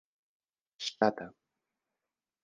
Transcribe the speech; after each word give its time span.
ŝtata 0.85 1.27